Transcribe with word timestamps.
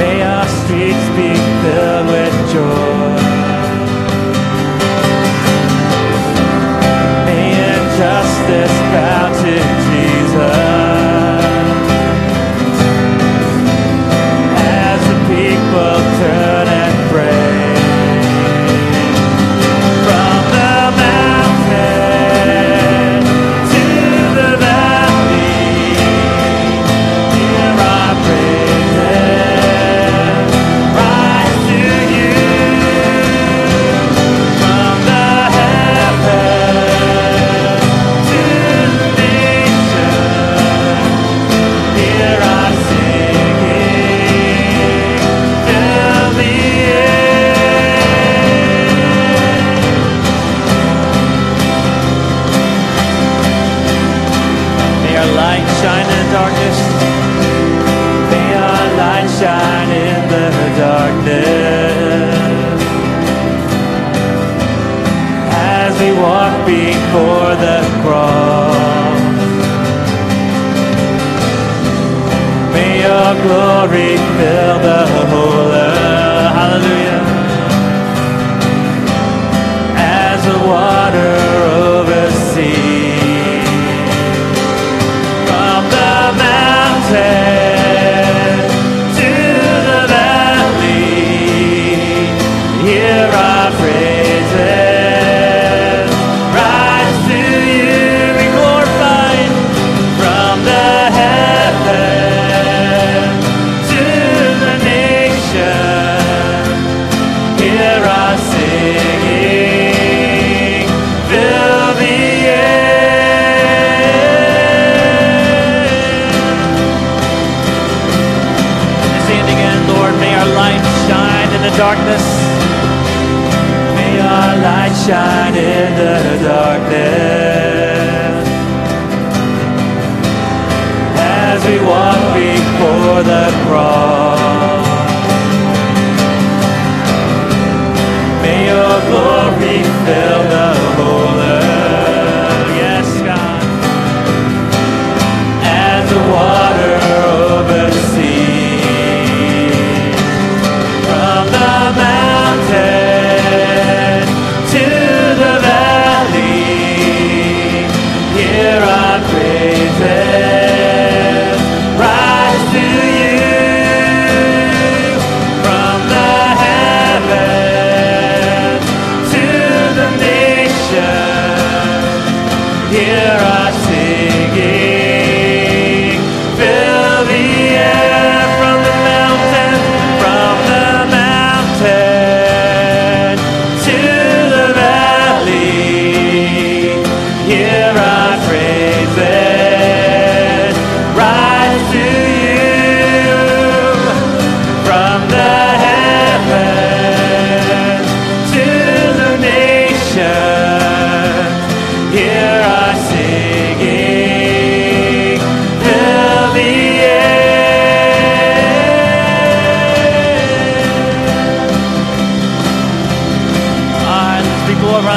May 0.00 0.22
our 0.22 0.46
streets 0.58 1.06
be 1.18 1.30
filled 1.62 2.06
with 2.08 2.34
joy. 2.52 3.05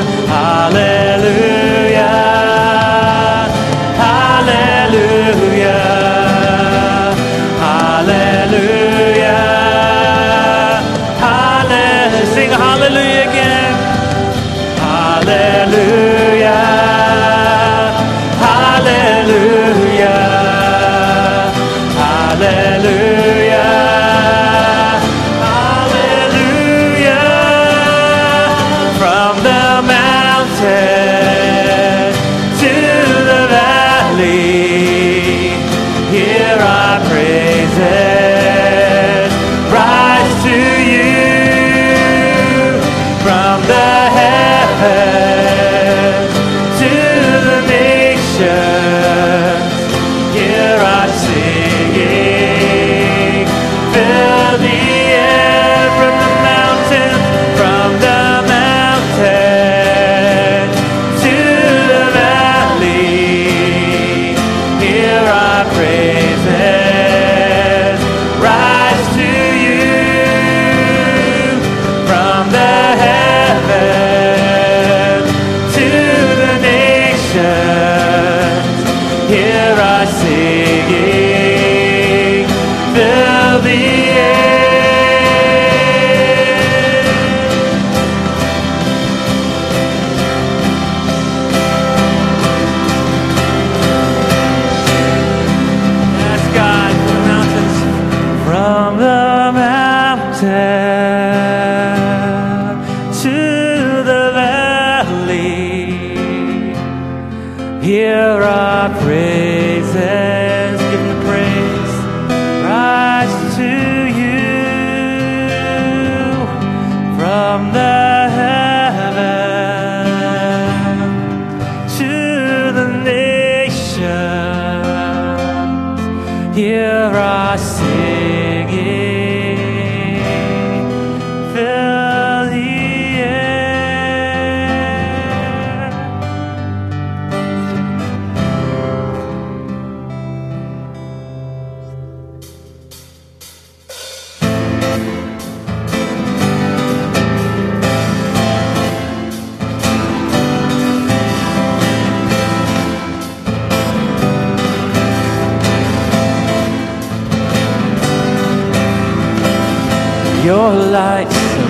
your 160.48 160.72
light 160.72 161.28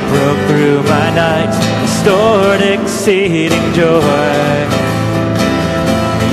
broke 0.08 0.42
through 0.46 0.80
my 0.84 1.10
night, 1.10 1.50
restored 1.82 2.62
exceeding 2.62 3.66
joy. 3.74 4.54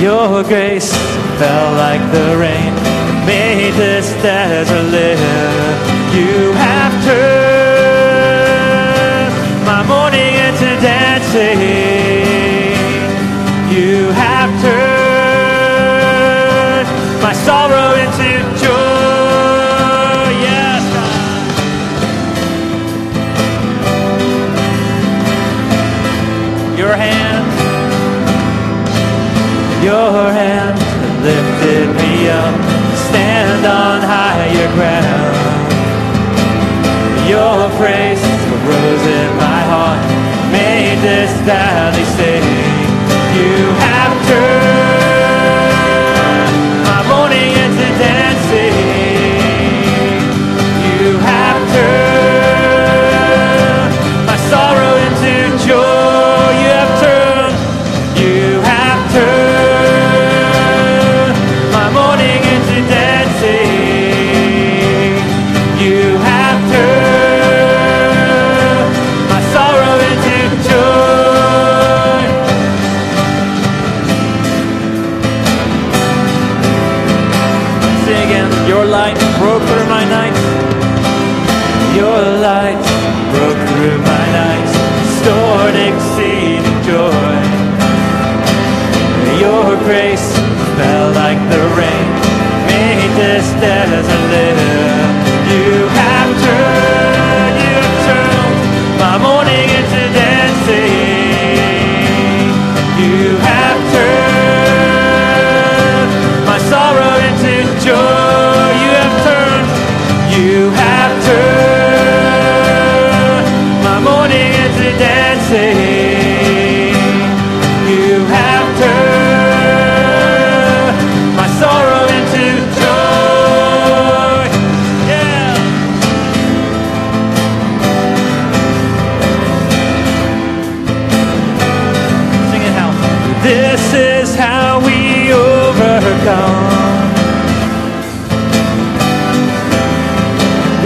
Your 0.00 0.44
grace 0.44 0.92
fell 1.40 1.72
like 1.84 2.04
the 2.12 2.28
rain, 2.38 2.72
made 3.26 3.74
this 3.74 4.06
desert 4.22 4.84
live. 4.94 5.76
You 6.14 6.55
your 29.82 30.32
hand 30.32 30.78
lifted 31.22 31.88
me 31.96 32.28
up. 32.28 32.54
Stand 33.08 33.66
on 33.66 34.00
higher 34.02 34.68
ground. 34.76 35.36
Your 37.28 37.68
praise 37.78 38.22
rose 38.68 39.06
in 39.20 39.36
my 39.36 39.60
heart. 39.72 40.04
Made 40.52 40.98
this 41.02 41.32
valley 41.42 42.04
sing. 42.16 42.75
best 93.54 93.92
as 93.92 94.08
a 94.08 94.18
live. 94.30 94.75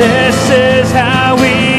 This 0.01 0.49
is 0.49 0.93
how 0.93 1.37
we 1.37 1.70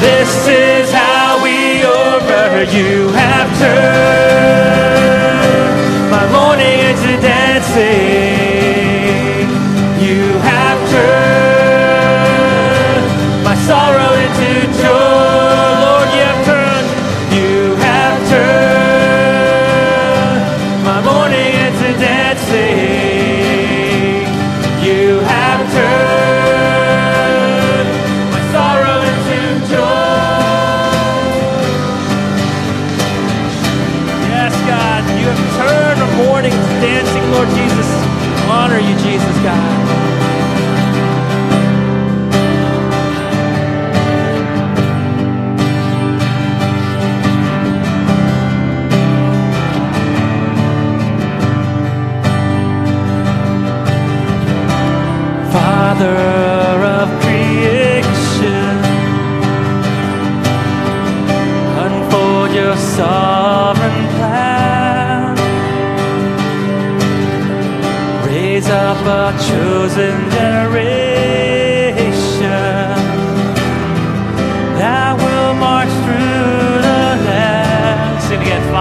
This 0.00 0.48
is 0.48 0.90
how 0.92 1.42
we 1.44 1.84
over 1.84 2.64
you 2.74 3.08
have 3.12 3.58
turned. 3.58 4.90
My 6.10 6.26
morning 6.32 6.78
into 6.88 7.20
dancing. 7.20 8.09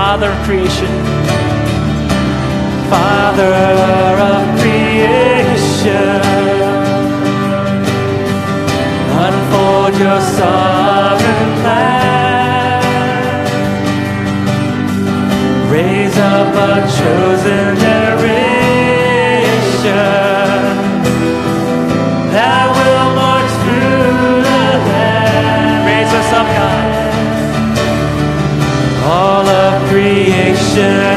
Father 0.09 0.31
of 0.31 0.43
creation. 0.43 0.89
Father 2.89 3.53
of 4.31 4.59
creation. 4.59 6.21
Unfold 9.25 9.93
your 9.99 10.19
sovereign 10.19 11.51
plan. 11.61 12.81
Raise 15.69 16.17
up 16.17 16.55
a 16.55 16.81
chosen 16.97 17.98
salvation. 30.59 31.08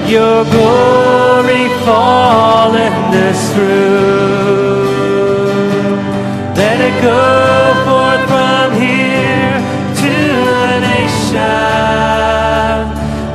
Let 0.00 0.08
your 0.08 0.44
glory 0.44 1.68
fall 1.84 2.74
in 2.74 3.10
this 3.12 3.54
room. 3.54 4.88
Let 6.56 6.80
it 6.80 7.02
go 7.02 7.74
forth 7.84 8.24
from 8.26 8.72
here 8.80 9.60
to 10.00 10.14
the 10.48 10.80
nation. 10.80 11.36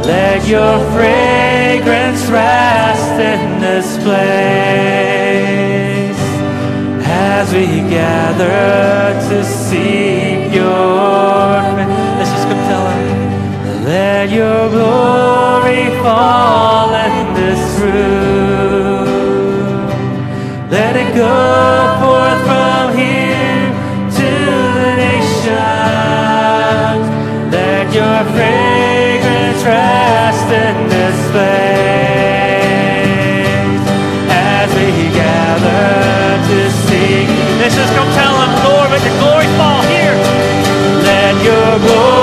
Let 0.07 0.47
your 0.47 0.79
fragrance 0.95 2.25
rest 2.31 3.19
in 3.19 3.59
this 3.61 3.97
place 3.97 5.05
as 7.05 7.53
we 7.53 7.67
gather 7.91 9.13
to 9.29 9.43
seek 9.45 10.51
your 10.51 11.61
face. 11.75 11.84
Let 14.05 14.29
your 14.29 14.69
glory 14.69 15.83
fall 16.03 16.93
in 16.93 17.33
this 17.33 17.63
room. 17.81 19.07
Let 20.69 20.93
it 20.95 21.09
go 21.15 21.35
forth 22.01 22.41
from 22.49 22.85
here 23.01 23.65
to 24.19 24.29
the 24.77 24.91
nations. 25.05 25.55
Let 27.57 27.85
your 27.99 28.19
fragrance 28.35 29.61
rest 29.73 30.49
in 30.65 30.75
this 30.93 31.17
place. 31.33 32.53
As 34.29 34.69
we 34.77 34.89
gather 35.17 35.89
to 36.49 36.59
sing, 36.85 37.27
This 37.57 37.73
is 37.73 37.77
just 37.79 37.91
go 37.97 38.03
tell 38.19 38.35
them, 38.41 38.51
Lord, 38.69 38.87
let 38.93 39.01
your 39.07 39.17
glory 39.23 39.49
fall 39.57 39.81
here. 39.93 40.17
Let 41.09 41.33
your 41.49 41.69
glory 41.85 42.14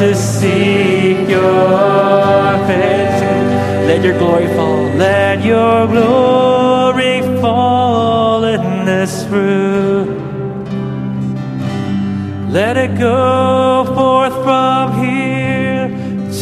to 0.00 0.14
seek 0.14 1.28
your 1.28 2.58
face. 2.66 3.20
Let 3.86 4.02
your 4.02 4.16
glory 4.18 4.46
fall. 4.56 4.84
Let 4.96 5.44
your 5.44 5.86
glory 5.88 7.20
fall 7.42 8.44
in 8.44 8.86
this 8.86 9.24
room. 9.26 10.08
Let 12.50 12.78
it 12.78 12.98
go 12.98 13.84
forth 13.94 14.32
from 14.42 15.04
here 15.04 15.88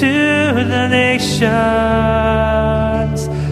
to 0.03 0.65
the 0.73 0.87
nations. 0.89 1.49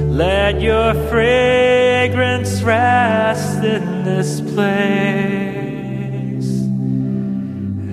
Let 0.07 0.61
your 0.61 0.95
fragrance 1.11 2.63
rest 2.63 3.65
in 3.65 4.05
this 4.05 4.41
place 4.41 5.46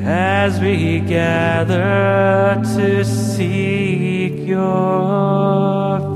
as 0.06 0.60
we 0.60 1.00
gather 1.00 2.62
to 2.76 3.06
seek 3.06 4.46
your 4.46 6.13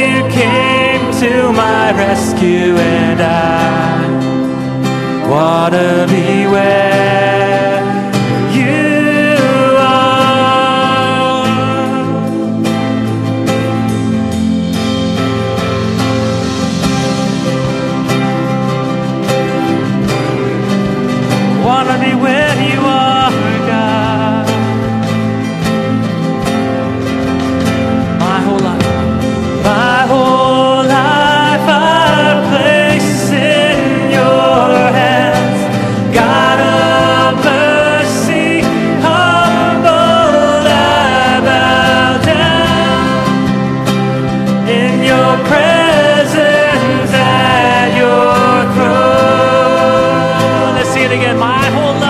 you 0.00 0.14
came 0.30 1.04
to 1.22 1.52
my 1.52 1.92
rescue, 1.92 2.76
and 2.76 3.20
I 3.20 4.08
want 5.30 5.74
to 5.74 6.06
be. 6.10 6.23
my 51.64 51.70
whole 51.70 51.94
life. 51.94 52.03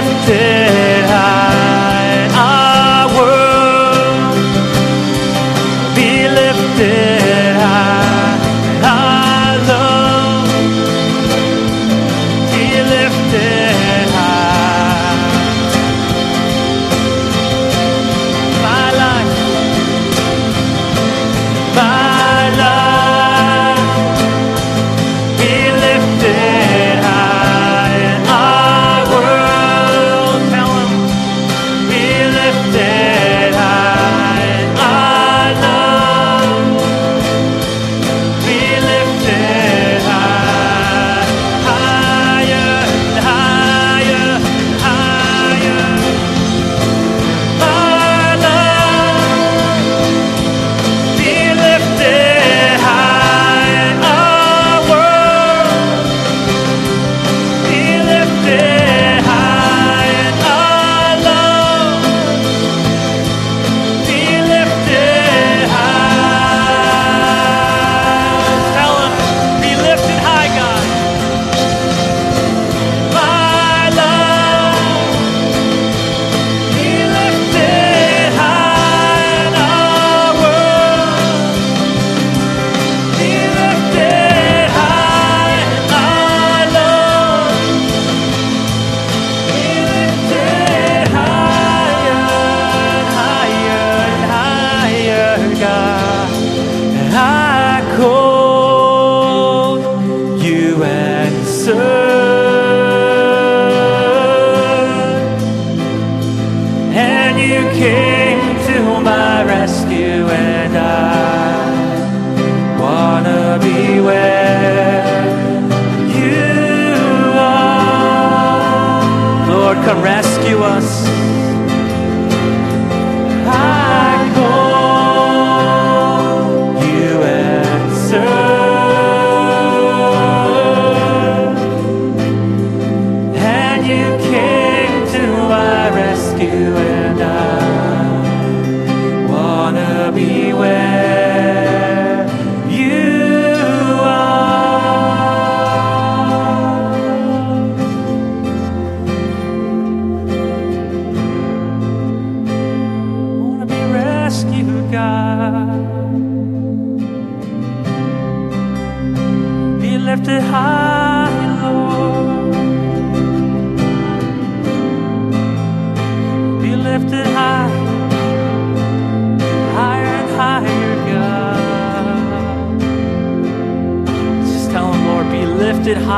lifted. 0.00 0.55
anywhere. 110.30 110.65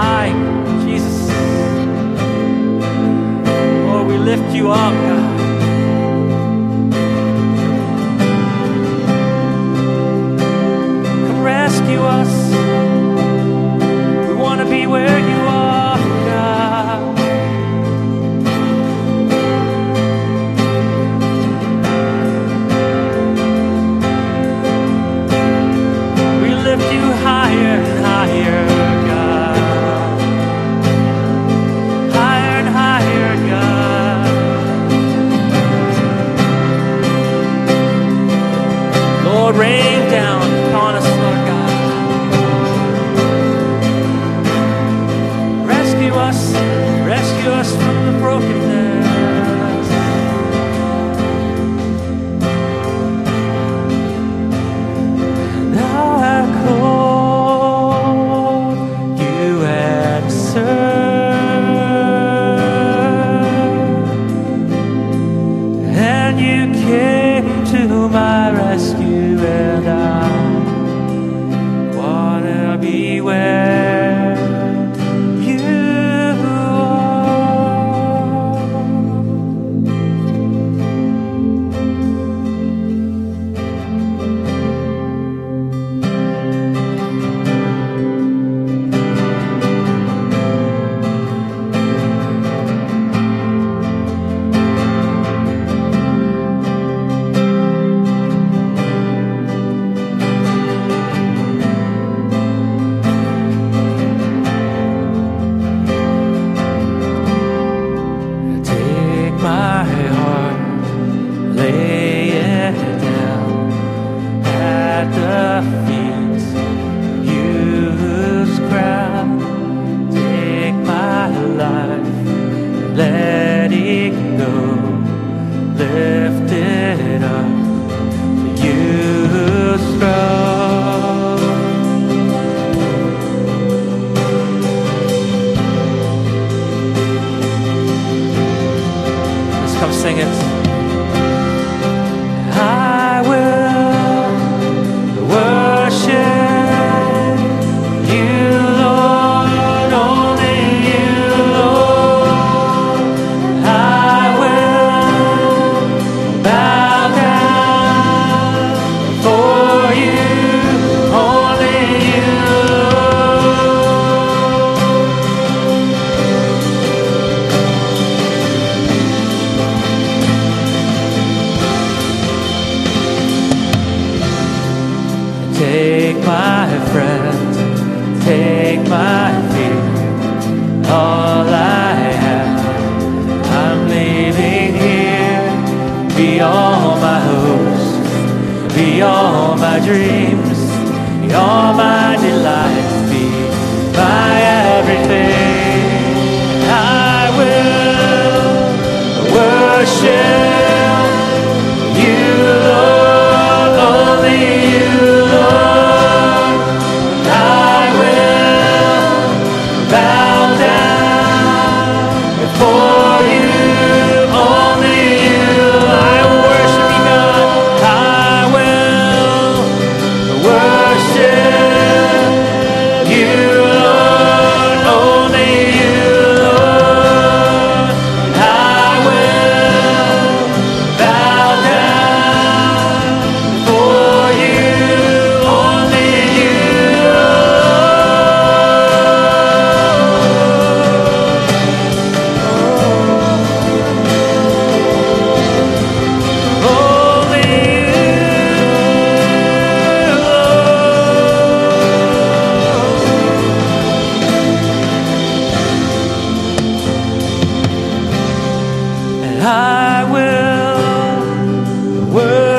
High, 0.01 0.33
Jesus. 0.85 1.29
Lord, 3.87 4.07
we 4.07 4.17
lift 4.19 4.55
you 4.55 4.71
up, 4.71 4.95
God. 5.07 5.18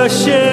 worship. 0.09 0.48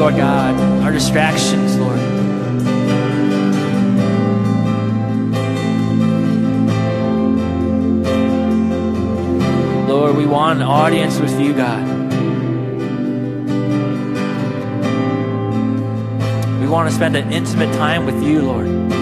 Lord 0.00 0.16
God, 0.16 0.58
our 0.82 0.92
distractions, 0.92 1.76
Lord. 1.76 2.00
Lord, 9.86 10.16
we 10.16 10.24
want 10.24 10.60
an 10.60 10.66
audience 10.66 11.20
with 11.20 11.38
you, 11.38 11.52
God. 11.52 11.86
We 16.60 16.66
want 16.66 16.88
to 16.88 16.94
spend 16.96 17.14
an 17.14 17.30
intimate 17.30 17.70
time 17.74 18.06
with 18.06 18.22
you, 18.22 18.40
Lord. 18.40 18.99